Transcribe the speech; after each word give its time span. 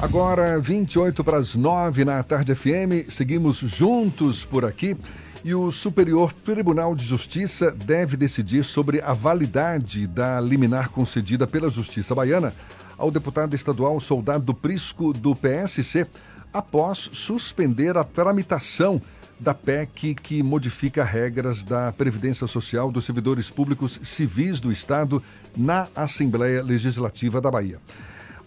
Agora, 0.00 0.60
28 0.60 1.24
para 1.24 1.38
as 1.38 1.56
9 1.56 2.04
na 2.04 2.22
Tarde 2.22 2.54
FM, 2.54 3.10
seguimos 3.10 3.56
juntos 3.56 4.44
por 4.44 4.64
aqui 4.64 4.96
e 5.44 5.52
o 5.52 5.72
Superior 5.72 6.32
Tribunal 6.32 6.94
de 6.94 7.04
Justiça 7.04 7.72
deve 7.72 8.16
decidir 8.16 8.64
sobre 8.64 9.00
a 9.02 9.12
validade 9.12 10.06
da 10.06 10.40
liminar 10.40 10.90
concedida 10.90 11.48
pela 11.48 11.68
Justiça 11.68 12.14
Baiana 12.14 12.54
ao 12.96 13.10
deputado 13.10 13.54
estadual 13.54 13.98
Soldado 13.98 14.54
Prisco 14.54 15.12
do 15.12 15.34
PSC 15.34 16.06
após 16.52 17.10
suspender 17.12 17.96
a 17.96 18.04
tramitação 18.04 19.02
da 19.38 19.52
PEC 19.52 20.14
que 20.14 20.44
modifica 20.44 21.02
regras 21.02 21.64
da 21.64 21.90
Previdência 21.90 22.46
Social 22.46 22.92
dos 22.92 23.04
servidores 23.04 23.50
públicos 23.50 23.98
civis 24.04 24.60
do 24.60 24.70
Estado 24.70 25.20
na 25.56 25.88
Assembleia 25.96 26.62
Legislativa 26.62 27.40
da 27.40 27.50
Bahia. 27.50 27.80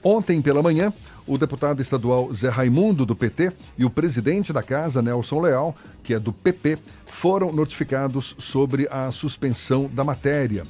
Ontem 0.03 0.41
pela 0.41 0.63
manhã, 0.63 0.91
o 1.27 1.37
deputado 1.37 1.81
estadual 1.81 2.33
Zé 2.33 2.49
Raimundo, 2.49 3.05
do 3.05 3.15
PT, 3.15 3.51
e 3.77 3.85
o 3.85 3.89
presidente 3.89 4.51
da 4.51 4.63
casa, 4.63 5.01
Nelson 5.01 5.39
Leal, 5.39 5.75
que 6.03 6.13
é 6.13 6.19
do 6.19 6.33
PP, 6.33 6.77
foram 7.05 7.51
notificados 7.51 8.35
sobre 8.37 8.87
a 8.91 9.11
suspensão 9.11 9.89
da 9.93 10.03
matéria. 10.03 10.63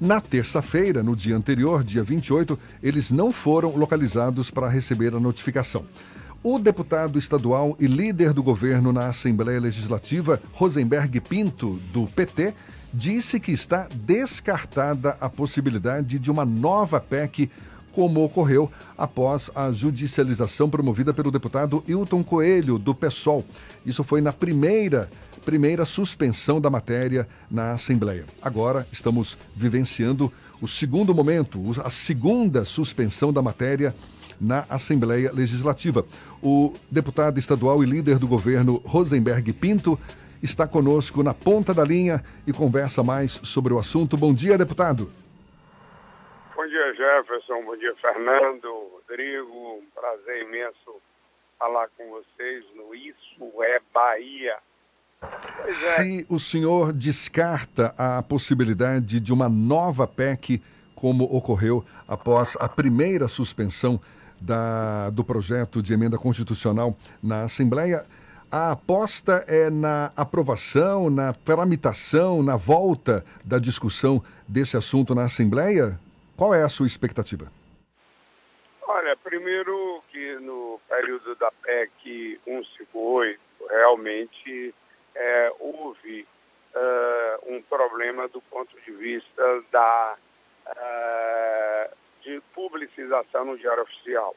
Na 0.00 0.20
terça-feira, 0.20 1.02
no 1.02 1.14
dia 1.14 1.36
anterior, 1.36 1.84
dia 1.84 2.02
28, 2.02 2.58
eles 2.82 3.10
não 3.10 3.30
foram 3.30 3.76
localizados 3.76 4.50
para 4.50 4.68
receber 4.68 5.14
a 5.14 5.20
notificação. 5.20 5.84
O 6.42 6.58
deputado 6.58 7.20
estadual 7.20 7.76
e 7.78 7.86
líder 7.86 8.32
do 8.32 8.42
governo 8.42 8.92
na 8.92 9.06
Assembleia 9.06 9.60
Legislativa, 9.60 10.42
Rosenberg 10.52 11.20
Pinto, 11.20 11.78
do 11.92 12.08
PT, 12.08 12.52
disse 12.92 13.38
que 13.38 13.52
está 13.52 13.86
descartada 13.94 15.16
a 15.20 15.30
possibilidade 15.30 16.18
de 16.18 16.30
uma 16.32 16.44
nova 16.44 17.00
PEC 17.00 17.48
como 17.92 18.24
ocorreu 18.24 18.70
após 18.96 19.50
a 19.54 19.70
judicialização 19.70 20.68
promovida 20.68 21.12
pelo 21.12 21.30
deputado 21.30 21.84
Hilton 21.86 22.24
Coelho, 22.24 22.78
do 22.78 22.94
PSOL. 22.94 23.44
Isso 23.84 24.02
foi 24.02 24.20
na 24.20 24.32
primeira 24.32 25.10
primeira 25.44 25.84
suspensão 25.84 26.60
da 26.60 26.70
matéria 26.70 27.26
na 27.50 27.72
Assembleia. 27.72 28.24
Agora 28.40 28.86
estamos 28.92 29.36
vivenciando 29.56 30.32
o 30.60 30.68
segundo 30.68 31.12
momento, 31.12 31.60
a 31.84 31.90
segunda 31.90 32.64
suspensão 32.64 33.32
da 33.32 33.42
matéria 33.42 33.94
na 34.40 34.64
Assembleia 34.68 35.32
Legislativa. 35.32 36.04
O 36.42 36.72
deputado 36.90 37.38
estadual 37.38 37.82
e 37.82 37.86
líder 37.86 38.18
do 38.18 38.26
governo 38.26 38.80
Rosenberg 38.84 39.52
Pinto 39.52 39.98
está 40.42 40.66
conosco 40.66 41.22
na 41.22 41.32
ponta 41.32 41.72
da 41.72 41.84
linha 41.84 42.22
e 42.46 42.52
conversa 42.52 43.02
mais 43.02 43.40
sobre 43.42 43.72
o 43.72 43.78
assunto. 43.78 44.16
Bom 44.16 44.34
dia, 44.34 44.58
deputado. 44.58 45.10
Dia, 46.82 46.94
Jefferson. 46.94 47.62
Bom 47.64 47.76
dia, 47.76 47.94
Fernando, 47.94 48.66
Rodrigo. 48.66 49.78
Um 49.78 49.84
prazer 49.94 50.42
imenso 50.42 51.00
falar 51.56 51.88
com 51.96 52.10
vocês 52.10 52.64
no 52.74 52.92
Isso 52.92 53.62
é 53.62 53.80
Bahia. 53.94 54.56
Pois 55.58 55.76
Se 55.76 56.22
é. 56.22 56.26
o 56.28 56.40
senhor 56.40 56.92
descarta 56.92 57.94
a 57.96 58.20
possibilidade 58.20 59.20
de 59.20 59.32
uma 59.32 59.48
nova 59.48 60.08
PEC, 60.08 60.60
como 60.96 61.24
ocorreu 61.24 61.84
após 62.08 62.56
a 62.58 62.68
primeira 62.68 63.28
suspensão 63.28 64.00
da, 64.40 65.08
do 65.10 65.22
projeto 65.22 65.80
de 65.80 65.92
emenda 65.92 66.18
constitucional 66.18 66.96
na 67.22 67.44
Assembleia, 67.44 68.04
a 68.50 68.72
aposta 68.72 69.44
é 69.46 69.70
na 69.70 70.10
aprovação, 70.16 71.08
na 71.08 71.32
tramitação, 71.32 72.42
na 72.42 72.56
volta 72.56 73.24
da 73.44 73.60
discussão 73.60 74.20
desse 74.48 74.76
assunto 74.76 75.14
na 75.14 75.24
Assembleia? 75.24 75.96
Qual 76.36 76.54
é 76.54 76.62
a 76.62 76.68
sua 76.68 76.86
expectativa? 76.86 77.50
Olha, 78.82 79.16
primeiro 79.16 80.02
que 80.10 80.34
no 80.36 80.80
período 80.88 81.34
da 81.36 81.50
PEC 81.62 82.40
158, 82.44 83.40
realmente 83.68 84.74
é, 85.14 85.52
houve 85.58 86.26
uh, 86.74 87.54
um 87.54 87.62
problema 87.62 88.28
do 88.28 88.40
ponto 88.42 88.74
de 88.80 88.90
vista 88.92 89.62
da, 89.70 90.16
uh, 90.68 91.96
de 92.22 92.40
publicização 92.54 93.44
no 93.44 93.58
Diário 93.58 93.82
Oficial. 93.82 94.34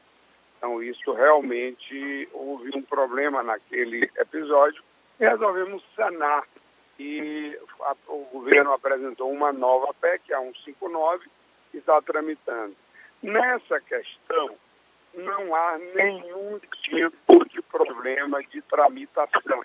Então, 0.58 0.82
isso 0.82 1.12
realmente 1.12 2.28
houve 2.32 2.70
um 2.74 2.82
problema 2.82 3.42
naquele 3.42 4.10
episódio 4.16 4.82
e 5.20 5.24
resolvemos 5.24 5.82
sanar. 5.94 6.44
E 6.98 7.58
a, 7.82 7.94
o 8.08 8.26
governo 8.32 8.72
apresentou 8.72 9.30
uma 9.30 9.52
nova 9.52 9.92
PEC, 9.94 10.32
a 10.32 10.40
159, 10.40 11.26
está 11.74 12.00
tramitando. 12.02 12.74
Nessa 13.22 13.80
questão, 13.80 14.56
não 15.14 15.54
há 15.54 15.78
nenhum 15.94 16.60
tipo 16.82 17.48
de 17.48 17.62
problema 17.62 18.42
de 18.44 18.60
tramitação. 18.62 19.64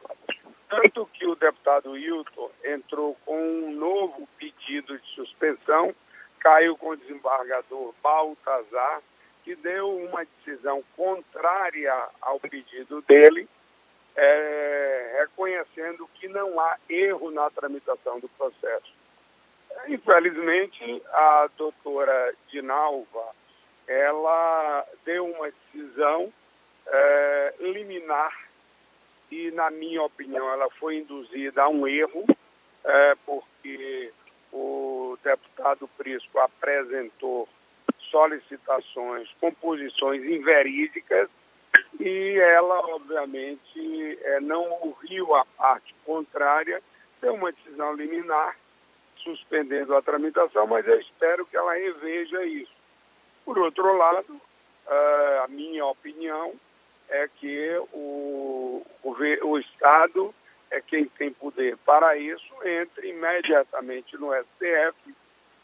Tanto 0.69 1.05
que 1.07 1.27
o 1.27 1.35
deputado 1.35 1.97
Hilton 1.97 2.49
entrou 2.63 3.17
com 3.25 3.37
um 3.37 3.71
novo 3.73 4.27
pedido 4.37 4.97
de 4.97 5.07
suspensão, 5.13 5.93
caiu 6.39 6.77
com 6.77 6.89
o 6.89 6.95
desembargador 6.95 7.93
Baltazar, 8.01 9.01
que 9.43 9.53
deu 9.55 9.89
uma 9.97 10.25
decisão 10.25 10.81
contrária 10.95 11.93
ao 12.21 12.39
pedido 12.39 13.01
dele, 13.01 13.49
é, 14.15 15.17
reconhecendo 15.19 16.09
que 16.15 16.27
não 16.27 16.59
há 16.59 16.77
erro 16.89 17.31
na 17.31 17.49
tramitação 17.49 18.19
do 18.19 18.29
processo. 18.29 19.00
Infelizmente, 19.87 21.01
a 21.11 21.49
doutora 21.57 22.33
Dinalva, 22.49 23.35
ela 23.87 24.85
deu 25.03 25.25
uma 25.25 25.51
decisão 25.51 26.31
é, 26.87 27.53
liminar 27.59 28.49
e, 29.31 29.51
na 29.51 29.71
minha 29.71 30.03
opinião, 30.03 30.51
ela 30.51 30.69
foi 30.71 30.97
induzida 30.97 31.63
a 31.63 31.69
um 31.69 31.87
erro, 31.87 32.25
é, 32.83 33.15
porque 33.25 34.11
o 34.51 35.17
deputado 35.23 35.87
Prisco 35.97 36.39
apresentou 36.39 37.47
solicitações, 38.09 39.29
composições 39.39 40.23
inverídicas 40.23 41.29
e 41.99 42.37
ela, 42.39 42.79
obviamente, 42.93 44.19
é, 44.21 44.39
não 44.41 44.69
ouviu 44.81 45.33
a 45.33 45.45
parte 45.45 45.95
contrária, 46.05 46.81
deu 47.21 47.33
uma 47.35 47.51
decisão 47.51 47.93
liminar 47.93 48.55
suspendendo 49.23 49.95
a 49.95 50.01
tramitação, 50.01 50.67
mas 50.67 50.87
eu 50.87 50.99
espero 50.99 51.45
que 51.45 51.57
ela 51.57 51.73
reveja 51.73 52.43
isso. 52.45 52.71
Por 53.45 53.57
outro 53.57 53.97
lado, 53.97 54.33
uh, 54.33 55.43
a 55.43 55.47
minha 55.49 55.85
opinião 55.85 56.53
é 57.09 57.27
que 57.27 57.77
o, 57.93 58.85
o, 59.03 59.15
o 59.43 59.59
Estado 59.59 60.33
é 60.69 60.79
quem 60.79 61.05
tem 61.05 61.31
poder 61.31 61.75
para 61.77 62.17
isso, 62.17 62.53
entre 62.65 63.09
imediatamente 63.09 64.17
no 64.17 64.31
STF 64.33 65.13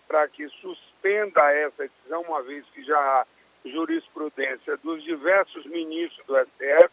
para 0.08 0.28
que 0.28 0.48
suspenda 0.50 1.52
essa 1.54 1.84
decisão, 1.84 2.22
uma 2.22 2.42
vez 2.42 2.66
que 2.74 2.84
já 2.84 2.98
há 2.98 3.26
jurisprudência 3.66 4.78
dos 4.78 5.04
diversos 5.04 5.66
ministros 5.66 6.26
do 6.26 6.38
STF, 6.38 6.90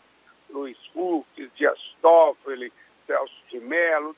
Luiz 0.51 0.79
Fux, 0.93 1.27
Dias 1.55 1.79
Toffoli, 2.03 2.73
Celso 3.07 3.35
de 3.51 3.61
Mello, 3.61 4.17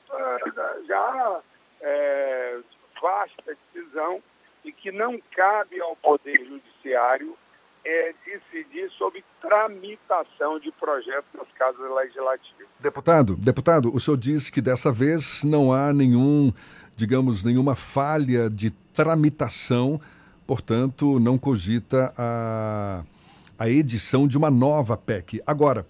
já 0.87 1.41
é, 1.81 2.59
vasta 3.01 3.55
decisão 3.73 4.21
e 4.63 4.71
que 4.71 4.91
não 4.91 5.19
cabe 5.35 5.79
ao 5.79 5.95
Poder 5.95 6.37
Judiciário 6.45 7.37
é, 7.85 8.13
decidir 8.25 8.89
sobre 8.97 9.23
tramitação 9.41 10.59
de 10.59 10.71
projetos 10.73 11.29
nas 11.33 11.47
casas 11.57 11.89
legislativas. 11.89 12.67
Deputado, 12.79 13.35
deputado, 13.37 13.95
o 13.95 13.99
senhor 13.99 14.17
disse 14.17 14.51
que 14.51 14.61
dessa 14.61 14.91
vez 14.91 15.43
não 15.43 15.71
há 15.71 15.93
nenhum, 15.93 16.51
digamos, 16.95 17.45
nenhuma 17.45 17.75
falha 17.75 18.49
de 18.49 18.71
tramitação, 18.93 20.01
portanto, 20.45 21.17
não 21.19 21.37
cogita 21.37 22.13
a, 22.17 23.03
a 23.57 23.69
edição 23.69 24.27
de 24.27 24.37
uma 24.37 24.51
nova 24.51 24.97
PEC. 24.97 25.41
Agora, 25.47 25.85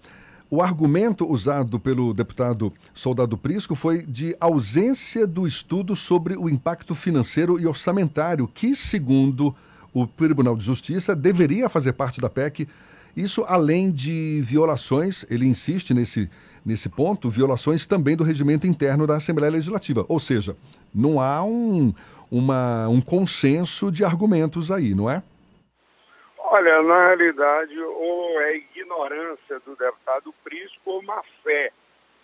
o 0.50 0.62
argumento 0.62 1.30
usado 1.30 1.78
pelo 1.78 2.14
deputado 2.14 2.72
Soldado 2.94 3.36
Prisco 3.36 3.74
foi 3.74 4.02
de 4.02 4.34
ausência 4.40 5.26
do 5.26 5.46
estudo 5.46 5.94
sobre 5.94 6.36
o 6.36 6.48
impacto 6.48 6.94
financeiro 6.94 7.60
e 7.60 7.66
orçamentário, 7.66 8.48
que, 8.48 8.74
segundo 8.74 9.54
o 9.92 10.06
Tribunal 10.06 10.56
de 10.56 10.64
Justiça, 10.64 11.14
deveria 11.14 11.68
fazer 11.68 11.92
parte 11.92 12.20
da 12.20 12.30
PEC. 12.30 12.66
Isso 13.14 13.44
além 13.46 13.90
de 13.90 14.40
violações, 14.42 15.26
ele 15.28 15.46
insiste 15.46 15.92
nesse, 15.92 16.30
nesse 16.64 16.88
ponto, 16.88 17.28
violações 17.28 17.86
também 17.86 18.16
do 18.16 18.24
regimento 18.24 18.66
interno 18.66 19.06
da 19.06 19.16
Assembleia 19.16 19.52
Legislativa. 19.52 20.06
Ou 20.08 20.18
seja, 20.18 20.56
não 20.94 21.20
há 21.20 21.42
um, 21.42 21.92
uma, 22.30 22.88
um 22.88 23.02
consenso 23.02 23.92
de 23.92 24.02
argumentos 24.02 24.70
aí, 24.70 24.94
não 24.94 25.10
é? 25.10 25.22
Olha, 26.50 26.82
na 26.82 27.08
realidade, 27.08 27.78
ou 27.78 28.40
é 28.40 28.56
ignorância 28.88 29.60
do 29.60 29.76
deputado 29.76 30.34
Prisco 30.42 30.90
ou 30.90 31.02
má 31.02 31.22
fé, 31.42 31.70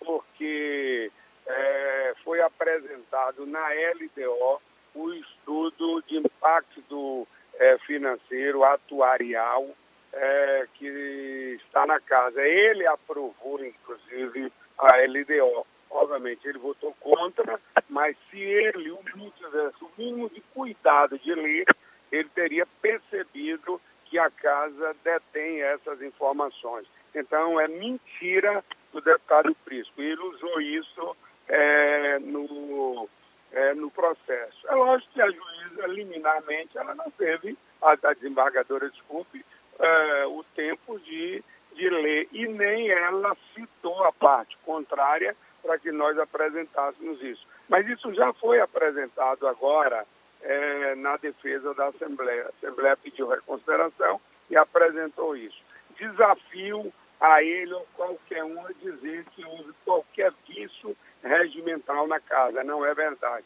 porque 0.00 1.12
é, 1.46 2.14
foi 2.24 2.40
apresentado 2.40 3.46
na 3.46 3.68
LDO 3.68 4.62
o 4.94 5.12
estudo 5.12 6.02
de 6.08 6.16
impacto 6.16 7.28
é, 7.58 7.76
financeiro 7.78 8.64
atuarial 8.64 9.68
é, 10.12 10.66
que 10.74 11.58
está 11.66 11.86
na 11.86 12.00
casa. 12.00 12.40
Ele 12.42 12.86
aprovou, 12.86 13.62
inclusive, 13.64 14.50
a 14.78 14.96
LDO. 14.96 15.66
Obviamente, 15.90 16.48
ele 16.48 16.58
votou 16.58 16.94
contra, 16.98 17.60
mas 17.88 18.16
se 18.30 18.40
ele, 18.40 18.90
o 18.90 19.00
mínimo, 19.04 19.32
tivesse 19.36 19.84
o 19.84 19.90
mínimo 19.96 20.30
de 20.30 20.40
cuidado 20.52 21.18
de 21.18 21.34
ler, 21.34 21.66
ele 22.10 22.28
teria 22.34 22.66
percebido 22.80 23.80
a 24.24 24.30
casa 24.30 24.96
detém 25.02 25.62
essas 25.62 26.00
informações. 26.02 26.86
Então, 27.14 27.60
é 27.60 27.68
mentira 27.68 28.64
do 28.92 29.00
deputado 29.00 29.54
Prisco. 29.64 30.00
Ele 30.00 30.20
usou 30.20 30.60
isso 30.60 31.16
é, 31.48 32.18
no, 32.20 33.08
é, 33.52 33.74
no 33.74 33.90
processo. 33.90 34.66
É 34.68 34.74
lógico 34.74 35.12
que 35.12 35.22
a 35.22 35.30
juíza, 35.30 35.86
liminarmente, 35.88 36.76
ela 36.76 36.94
não 36.94 37.10
teve, 37.10 37.56
a, 37.80 37.92
a 37.92 38.12
desembargadora, 38.14 38.90
desculpe, 38.90 39.44
é, 39.78 40.26
o 40.26 40.44
tempo 40.54 40.98
de, 41.00 41.42
de 41.74 41.90
ler. 41.90 42.28
E 42.32 42.46
nem 42.46 42.90
ela 42.90 43.36
citou 43.54 44.04
a 44.04 44.12
parte 44.12 44.56
contrária 44.64 45.36
para 45.62 45.78
que 45.78 45.90
nós 45.90 46.18
apresentássemos 46.18 47.22
isso. 47.22 47.46
Mas 47.68 47.88
isso 47.88 48.12
já 48.12 48.32
foi 48.32 48.60
apresentado 48.60 49.46
agora 49.46 50.04
é, 50.44 50.94
na 50.96 51.16
defesa 51.16 51.74
da 51.74 51.88
Assembleia. 51.88 52.44
A 52.44 52.66
Assembleia 52.66 52.96
pediu 52.96 53.28
reconsideração 53.28 54.20
e 54.50 54.56
apresentou 54.56 55.36
isso. 55.36 55.56
Desafio 55.98 56.92
a 57.20 57.42
ele 57.42 57.72
ou 57.72 57.86
qualquer 57.96 58.44
um 58.44 58.60
a 58.60 58.70
dizer 58.82 59.24
que 59.34 59.44
use 59.44 59.72
qualquer 59.84 60.32
vício 60.46 60.94
regimental 61.22 62.06
na 62.06 62.20
casa. 62.20 62.62
Não 62.62 62.84
é 62.84 62.92
verdade. 62.94 63.44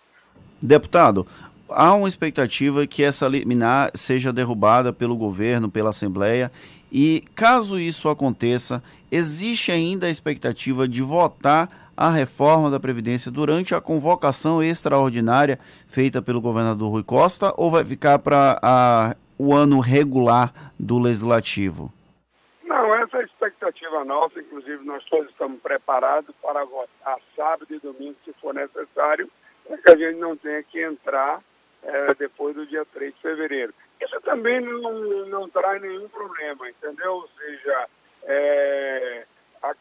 Deputado, 0.60 1.26
há 1.68 1.94
uma 1.94 2.08
expectativa 2.08 2.86
que 2.86 3.04
essa 3.04 3.28
liminar 3.28 3.92
seja 3.94 4.32
derrubada 4.32 4.92
pelo 4.92 5.16
governo, 5.16 5.70
pela 5.70 5.90
Assembleia, 5.90 6.50
e 6.90 7.22
caso 7.34 7.78
isso 7.78 8.08
aconteça, 8.08 8.82
existe 9.12 9.70
ainda 9.70 10.06
a 10.06 10.10
expectativa 10.10 10.88
de 10.88 11.02
votar 11.02 11.87
a 11.98 12.10
reforma 12.10 12.70
da 12.70 12.78
Previdência 12.78 13.28
durante 13.28 13.74
a 13.74 13.80
convocação 13.80 14.62
extraordinária 14.62 15.58
feita 15.88 16.22
pelo 16.22 16.40
governador 16.40 16.92
Rui 16.92 17.02
Costa 17.02 17.52
ou 17.56 17.72
vai 17.72 17.84
ficar 17.84 18.20
para 18.20 19.16
o 19.36 19.52
ano 19.52 19.80
regular 19.80 20.52
do 20.78 20.96
Legislativo? 20.96 21.92
Não, 22.62 22.94
essa 22.94 23.16
é 23.16 23.20
a 23.22 23.24
expectativa 23.24 24.04
nossa, 24.04 24.38
inclusive 24.38 24.84
nós 24.84 25.04
todos 25.06 25.28
estamos 25.28 25.60
preparados 25.60 26.32
para 26.40 26.64
votar 26.64 27.18
sábado 27.34 27.66
e 27.68 27.80
domingo, 27.80 28.14
se 28.24 28.32
for 28.34 28.54
necessário, 28.54 29.28
para 29.66 29.78
que 29.78 29.90
a 29.90 29.96
gente 29.96 30.20
não 30.20 30.36
tenha 30.36 30.62
que 30.62 30.80
entrar 30.80 31.40
é, 31.82 32.14
depois 32.14 32.54
do 32.54 32.64
dia 32.64 32.84
3 32.94 33.12
de 33.12 33.20
fevereiro. 33.20 33.74
Isso 34.00 34.20
também 34.20 34.60
não, 34.60 35.26
não 35.26 35.48
traz 35.48 35.82
nenhum 35.82 36.08
problema, 36.08 36.68
entendeu? 36.70 37.14
Ou 37.14 37.28
seja, 37.36 37.88
é, 38.22 38.67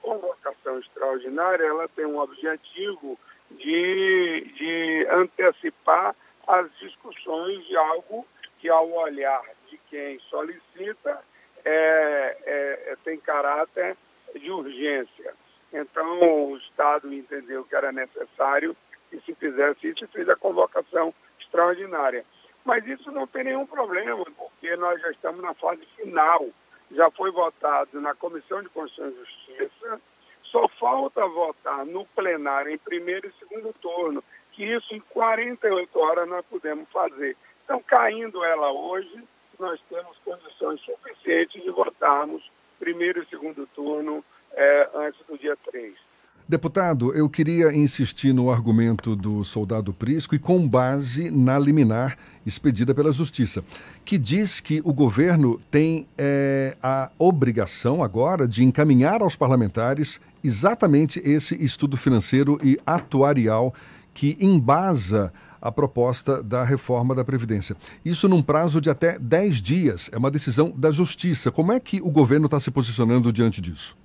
convocação 0.07 0.79
extraordinária 0.79 1.65
ela 1.65 1.87
tem 1.89 2.05
um 2.05 2.19
objetivo 2.19 3.19
de, 3.51 4.53
de 4.55 5.07
antecipar 5.09 6.15
as 6.47 6.71
discussões 6.79 7.65
de 7.67 7.75
algo 7.75 8.25
que, 8.59 8.69
ao 8.69 8.89
olhar 8.89 9.43
de 9.69 9.77
quem 9.89 10.17
solicita, 10.29 11.21
é, 11.65 12.37
é, 12.45 12.91
é, 12.91 12.97
tem 13.03 13.19
caráter 13.19 13.97
de 14.33 14.49
urgência. 14.49 15.33
Então, 15.73 16.51
o 16.51 16.57
Estado 16.57 17.13
entendeu 17.13 17.65
que 17.65 17.75
era 17.75 17.91
necessário 17.91 18.75
que 19.09 19.19
se 19.19 19.35
fizesse 19.35 19.89
isso 19.89 20.05
e 20.05 20.07
fez 20.07 20.29
a 20.29 20.37
convocação 20.37 21.13
extraordinária. 21.37 22.23
Mas 22.63 22.87
isso 22.87 23.11
não 23.11 23.27
tem 23.27 23.43
nenhum 23.43 23.65
problema, 23.65 24.23
porque 24.37 24.73
nós 24.77 25.01
já 25.01 25.11
estamos 25.11 25.41
na 25.41 25.53
fase 25.53 25.85
final. 25.97 26.47
Já 26.91 27.09
foi 27.11 27.31
votado 27.31 27.99
na 27.99 28.15
Comissão 28.15 28.61
de 28.61 28.69
Constituição 28.69 29.09
e 29.09 29.25
Justiça, 29.25 30.01
só 30.43 30.67
falta 30.67 31.27
votar 31.27 31.85
no 31.85 32.05
plenário 32.05 32.71
em 32.71 32.77
primeiro 32.77 33.27
e 33.27 33.39
segundo 33.39 33.73
turno, 33.73 34.23
que 34.53 34.63
isso 34.63 34.93
em 34.95 34.99
48 34.99 35.99
horas 35.99 36.27
nós 36.27 36.45
podemos 36.45 36.87
fazer. 36.89 37.35
Então, 37.63 37.81
caindo 37.81 38.43
ela 38.43 38.71
hoje, 38.71 39.23
nós 39.59 39.79
temos 39.89 40.17
condições 40.23 40.79
suficientes 40.81 41.61
de 41.61 41.69
votarmos 41.69 42.49
primeiro 42.79 43.21
e 43.21 43.25
segundo 43.25 43.67
turno 43.75 44.23
é, 44.53 44.89
antes 44.95 45.19
do 45.27 45.37
dia 45.37 45.57
3. 45.65 46.06
Deputado, 46.49 47.13
eu 47.13 47.29
queria 47.29 47.75
insistir 47.75 48.31
no 48.31 48.49
argumento 48.49 49.17
do 49.17 49.43
soldado 49.43 49.93
Prisco 49.93 50.33
e 50.33 50.39
com 50.39 50.65
base 50.65 51.29
na 51.29 51.59
liminar 51.59 52.17
expedida 52.45 52.95
pela 52.95 53.11
Justiça, 53.11 53.65
que 54.05 54.17
diz 54.17 54.61
que 54.61 54.81
o 54.85 54.93
governo 54.93 55.59
tem 55.69 56.07
é, 56.17 56.77
a 56.81 57.11
obrigação 57.19 58.01
agora 58.01 58.47
de 58.47 58.63
encaminhar 58.63 59.21
aos 59.21 59.35
parlamentares 59.35 60.21
exatamente 60.41 61.19
esse 61.25 61.61
estudo 61.61 61.97
financeiro 61.97 62.57
e 62.63 62.79
atuarial 62.85 63.73
que 64.13 64.37
embasa 64.39 65.33
a 65.61 65.69
proposta 65.69 66.41
da 66.41 66.63
reforma 66.63 67.13
da 67.13 67.25
Previdência. 67.25 67.75
Isso 68.05 68.29
num 68.29 68.41
prazo 68.41 68.79
de 68.79 68.89
até 68.89 69.19
10 69.19 69.61
dias. 69.61 70.09
É 70.13 70.17
uma 70.17 70.31
decisão 70.31 70.73
da 70.73 70.91
Justiça. 70.91 71.51
Como 71.51 71.73
é 71.73 71.79
que 71.81 71.99
o 71.99 72.09
governo 72.09 72.45
está 72.45 72.57
se 72.57 72.71
posicionando 72.71 73.33
diante 73.33 73.59
disso? 73.59 73.97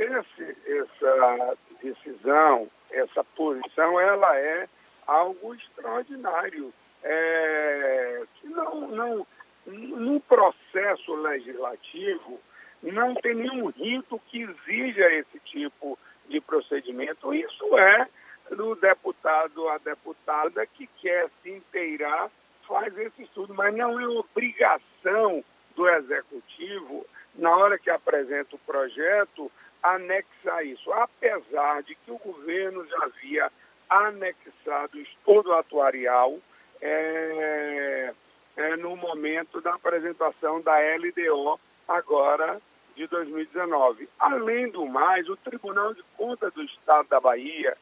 Esse, 0.00 0.56
essa 0.66 1.58
decisão, 1.82 2.68
essa 2.90 3.22
posição, 3.22 4.00
ela 4.00 4.34
é 4.38 4.66
algo 5.06 5.54
extraordinário. 5.54 6.72
É, 7.02 8.22
que 8.36 8.48
não, 8.48 8.88
não, 8.88 9.26
no 9.66 10.20
processo 10.20 11.14
legislativo, 11.14 12.40
não 12.82 13.14
tem 13.14 13.34
nenhum 13.34 13.66
rito 13.66 14.20
que 14.28 14.42
exija 14.42 15.12
esse 15.12 15.38
tipo 15.40 15.98
de 16.28 16.40
procedimento. 16.40 17.34
Isso 17.34 17.78
é 17.78 18.08
do 18.50 18.74
deputado 18.74 19.68
a 19.68 19.78
deputada 19.78 20.66
que 20.66 20.86
quer 21.00 21.28
se 21.42 21.50
inteirar, 21.50 22.30
faz 22.66 22.96
esse 22.98 23.22
estudo, 23.22 23.54
mas 23.54 23.74
não 23.74 24.00
é 24.00 24.06
obrigação 24.08 25.44
do 25.76 25.88
executivo, 25.88 27.06
na 27.34 27.54
hora 27.56 27.78
que 27.78 27.90
apresenta 27.90 28.56
o 28.56 28.60
projeto, 28.60 29.50
anexar 29.82 30.64
isso. 30.64 30.92
Apesar 30.92 31.82
de 31.82 31.94
que 31.94 32.10
o 32.10 32.18
governo 32.18 32.86
já 32.86 33.04
havia 33.04 33.50
anexado 33.88 34.98
o 34.98 35.00
estudo 35.00 35.52
atuarial 35.52 36.38
é, 36.80 38.12
é, 38.56 38.76
no 38.76 38.96
momento 38.96 39.60
da 39.60 39.74
apresentação 39.74 40.60
da 40.60 40.76
LDO, 40.78 41.58
agora 41.88 42.60
de 42.94 43.06
2019. 43.06 44.08
Além 44.18 44.68
do 44.68 44.86
mais, 44.86 45.28
o 45.28 45.36
Tribunal 45.36 45.94
de 45.94 46.02
Contas 46.16 46.52
do 46.52 46.62
Estado 46.62 47.08
da 47.08 47.20
Bahia 47.20 47.76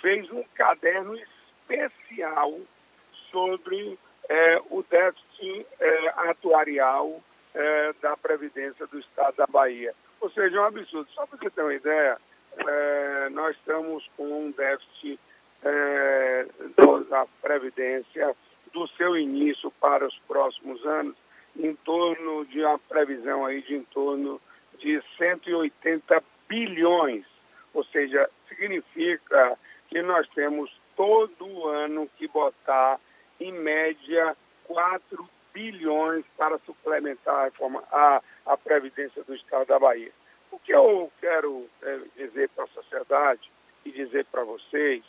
fez 0.00 0.30
um 0.30 0.42
caderno 0.54 1.16
especial 1.16 2.58
sobre 3.30 3.98
é, 4.28 4.60
o 4.70 4.82
déficit 4.82 5.66
é, 5.80 6.08
atuarial 6.28 7.22
é, 7.54 7.94
da 8.00 8.16
Previdência 8.16 8.86
do 8.86 8.98
Estado 8.98 9.36
da 9.36 9.46
Bahia. 9.46 9.94
Ou 10.22 10.30
seja, 10.30 10.56
é 10.56 10.60
um 10.60 10.64
absurdo. 10.64 11.08
Só 11.12 11.26
para 11.26 11.36
você 11.36 11.50
ter 11.50 11.62
uma 11.62 11.74
ideia, 11.74 12.16
é, 12.56 13.28
nós 13.30 13.56
estamos 13.56 14.08
com 14.16 14.46
um 14.46 14.50
déficit 14.52 15.18
é, 15.64 16.46
da 17.10 17.26
Previdência 17.42 18.34
do 18.72 18.86
seu 18.88 19.16
início 19.16 19.70
para 19.72 20.06
os 20.06 20.16
próximos 20.20 20.86
anos 20.86 21.16
em 21.58 21.74
torno 21.74 22.46
de 22.46 22.60
uma 22.60 22.78
previsão 22.78 23.44
aí 23.44 23.60
de 23.62 23.74
em 23.74 23.82
torno 23.82 24.40
de 24.78 25.02
180 25.18 26.22
bilhões. 26.48 27.24
Ou 27.74 27.84
seja, 27.84 28.30
significa 28.48 29.58
que 29.88 30.00
nós 30.02 30.28
temos 30.28 30.70
todo 30.96 31.66
ano 31.68 32.08
que 32.16 32.28
botar, 32.28 32.98
em 33.40 33.52
média, 33.52 34.36
4 34.64 35.28
bilhões 35.52 36.24
para 36.36 36.58
suplementar 36.58 37.34
a, 37.34 37.44
reforma, 37.44 37.82
a, 37.90 38.22
a 38.46 38.56
Previdência 38.56 39.22
do 39.24 39.34
Estado 39.34 39.66
da 39.66 39.78
Bahia. 39.78 40.12
O 40.50 40.58
que 40.58 40.72
eu 40.72 41.10
quero 41.20 41.66
é, 41.82 41.98
dizer 42.16 42.48
para 42.50 42.64
a 42.64 42.68
sociedade 42.68 43.50
e 43.84 43.90
dizer 43.90 44.24
para 44.26 44.44
vocês, 44.44 45.02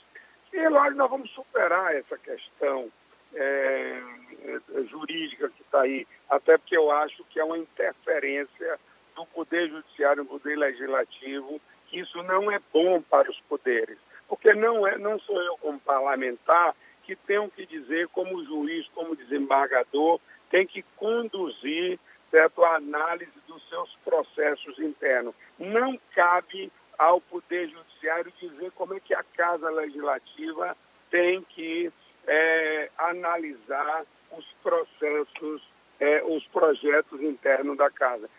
que 0.50 0.68
lógico 0.70 0.98
nós 0.98 1.10
vamos 1.10 1.30
superar 1.32 1.96
essa 1.96 2.18
questão 2.18 2.90
é, 3.36 4.02
é 4.46 4.84
jurídica 4.84 5.50
que 5.50 5.62
está 5.62 5.82
aí, 5.82 6.08
até 6.30 6.58
porque 6.58 6.78
eu 6.78 6.92
acho 6.92 7.24
que 7.26 7.40
é 7.40 7.44
uma 7.44 7.58
interferência 7.58 8.80
do 9.16 9.26
Poder 9.28 9.70
Judiciário 9.70 10.24
no 10.24 10.30
Poder 10.30 10.58
Legislativo, 10.58 11.60
que 11.90 12.00
isso 12.00 12.22
não 12.24 12.52
é 12.52 12.60
bom 12.72 13.02
para 13.02 13.30
os 13.30 13.40
poderes 13.42 13.98
porque 14.34 14.54
não, 14.54 14.88
é, 14.88 14.98
não 14.98 15.20
sou 15.20 15.40
eu 15.42 15.56
como 15.58 15.80
parlamentar 15.80 16.76
que 17.04 17.16
tenho 17.16 17.50
que 17.50 17.68
dizer 17.68 18.08
como 18.08 18.44
juiz, 18.44 18.88
como 18.96 19.16
desembargador, 19.16 20.20
tem 20.53 20.67
que 20.67 20.86
conduzir 20.98 22.00
certo, 22.29 22.63
a 22.63 22.75
análise 22.75 23.31
dos 23.48 23.67
seus 23.67 23.89
processos 24.05 24.77
internos. 24.77 25.33
Não 25.57 26.00
cabe 26.13 26.72
ao 26.95 27.19
Poder 27.19 27.67
Judiciário 27.69 28.31
dizer 28.39 28.72
como 28.75 28.93
é 28.93 29.00
que 29.00 29.15
a 29.15 29.24
Casa 29.36 29.67
Legislativa 29.72 30.77
tem 31.10 31.41
que 31.41 31.91
é, 32.27 32.89
analisar 33.00 34.03
os 34.38 34.45
processos 34.62 35.63
é, 36.00 36.24
os 36.24 36.45
projetos 36.45 37.19
internos 37.19 37.75
da 37.75 37.89
casa. 37.89 38.29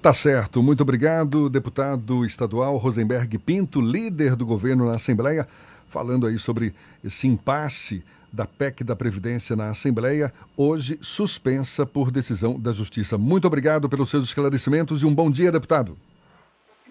Tá 0.00 0.14
certo. 0.14 0.62
Muito 0.62 0.82
obrigado, 0.82 1.50
deputado 1.50 2.24
estadual 2.24 2.78
Rosenberg 2.78 3.38
Pinto, 3.38 3.80
líder 3.80 4.36
do 4.36 4.46
governo 4.46 4.86
na 4.86 4.96
Assembleia, 4.96 5.46
falando 5.88 6.26
aí 6.26 6.38
sobre 6.38 6.74
esse 7.04 7.26
impasse 7.26 8.02
da 8.32 8.46
PEC 8.46 8.82
da 8.82 8.96
Previdência 8.96 9.54
na 9.54 9.68
Assembleia, 9.68 10.32
hoje 10.56 10.98
suspensa 11.00 11.84
por 11.84 12.10
decisão 12.10 12.58
da 12.58 12.72
Justiça. 12.72 13.18
Muito 13.18 13.46
obrigado 13.46 13.88
pelos 13.88 14.08
seus 14.08 14.24
esclarecimentos 14.24 15.02
e 15.02 15.06
um 15.06 15.14
bom 15.14 15.30
dia, 15.30 15.52
deputado. 15.52 15.96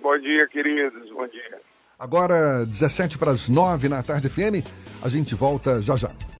Bom 0.01 0.17
dia, 0.19 0.47
queridos. 0.47 1.09
Bom 1.11 1.27
dia. 1.27 1.59
Agora, 1.97 2.65
17 2.65 3.17
para 3.17 3.31
as 3.31 3.47
9 3.47 3.87
na 3.87 4.01
tarde 4.01 4.27
FM, 4.27 4.65
a 5.03 5.09
gente 5.09 5.35
volta 5.35 5.81
já 5.81 5.95
já. 5.95 6.11